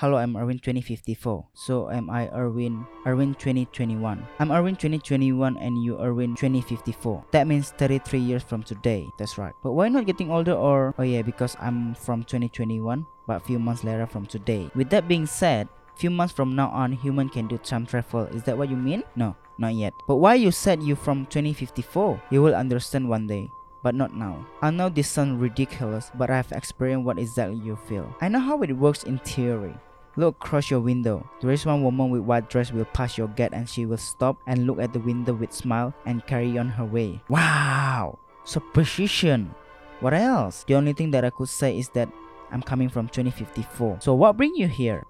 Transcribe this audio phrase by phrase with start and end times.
[0.00, 1.46] Hello, I'm Erwin 2054.
[1.54, 4.26] So am I Erwin Erwin 2021.
[4.38, 7.24] I'm Erwin 2021 and you Erwin 2054.
[7.30, 9.08] That means 33 years from today.
[9.16, 9.54] That's right.
[9.62, 13.58] But why not getting older or oh yeah, because I'm from 2021, but a few
[13.58, 14.68] months later from today.
[14.74, 15.66] With that being said,
[15.96, 18.24] few months from now on human can do time travel.
[18.36, 19.02] Is that what you mean?
[19.16, 19.94] No, not yet.
[20.06, 22.20] But why you said you from 2054?
[22.28, 23.48] You will understand one day
[23.82, 24.46] but not now.
[24.62, 28.14] I know this sounds ridiculous, but I've experienced what exactly you feel.
[28.20, 29.74] I know how it works in theory.
[30.16, 31.28] Look across your window.
[31.40, 34.38] There is one woman with white dress will pass your gate and she will stop
[34.46, 37.20] and look at the window with smile and carry on her way.
[37.28, 38.18] Wow!
[38.44, 39.54] So precision.
[40.00, 40.64] What else?
[40.66, 42.08] The only thing that I could say is that
[42.50, 43.98] I'm coming from 2054.
[44.00, 45.04] So what bring you here?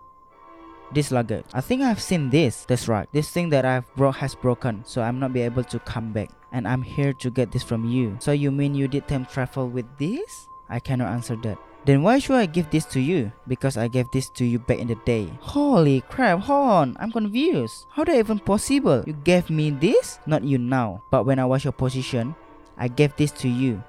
[0.93, 1.45] This luggage.
[1.53, 2.65] I think I've seen this.
[2.65, 3.09] That's right.
[3.13, 6.31] This thing that I've brought has broken, so I'm not be able to come back.
[6.53, 8.17] And I'm here to get this from you.
[8.21, 10.49] So you mean you did time travel with this?
[10.69, 11.59] I cannot answer that.
[11.87, 13.31] Then why should I give this to you?
[13.47, 15.31] Because I gave this to you back in the day.
[15.39, 17.87] Holy crap, hold on, I'm confused.
[17.91, 19.05] How that even possible?
[19.07, 20.19] You gave me this?
[20.27, 21.05] Not you now.
[21.13, 22.35] But when I was your position,
[22.77, 23.85] I gave this to you.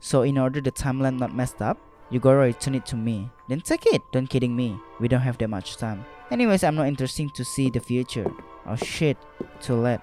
[0.00, 1.76] So in order the timeline not messed up,
[2.08, 3.28] you gotta return it to me.
[3.48, 4.00] Then take it.
[4.10, 4.78] Don't kidding me.
[4.98, 6.06] We don't have that much time.
[6.30, 8.30] Anyways, I'm not interested to see the future.
[8.66, 9.16] Oh shit,
[9.60, 10.00] too late.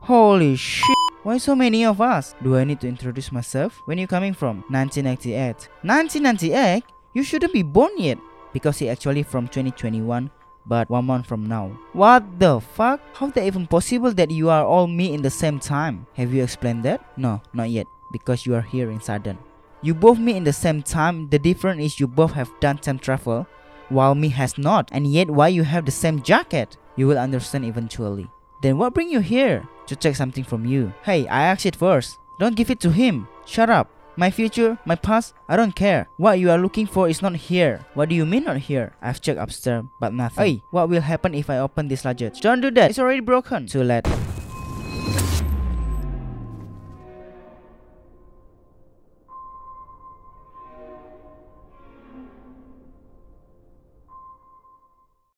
[0.00, 0.96] Holy shit.
[1.22, 2.34] Why so many of us?
[2.42, 3.80] Do I need to introduce myself?
[3.86, 4.64] When you coming from?
[4.68, 5.68] 1998.
[5.82, 6.84] 1998?
[7.14, 8.18] You shouldn't be born yet.
[8.52, 10.30] Because he actually from 2021
[10.66, 11.76] but one month from now.
[11.92, 13.00] What the fuck?
[13.14, 16.06] How that even possible that you are all me in the same time?
[16.14, 17.04] Have you explained that?
[17.18, 17.86] No, not yet.
[18.12, 19.38] Because you are here in Sudden.
[19.82, 21.28] You both me in the same time.
[21.28, 23.46] The difference is you both have done time travel,
[23.88, 24.88] while me has not.
[24.92, 26.76] And yet why you have the same jacket?
[26.96, 28.28] You will understand eventually.
[28.62, 29.66] Then what bring you here?
[29.86, 30.92] To check something from you.
[31.02, 32.18] Hey, I asked it first.
[32.38, 33.28] Don't give it to him.
[33.46, 33.90] Shut up.
[34.16, 36.06] My future, my past, I don't care.
[36.18, 37.84] What you are looking for is not here.
[37.94, 38.94] What do you mean not here?
[39.02, 40.44] I've checked upstairs, but nothing.
[40.44, 42.40] Hey, what will happen if I open this luggage?
[42.40, 42.90] Don't do that.
[42.90, 43.66] It's already broken.
[43.66, 44.06] Too late.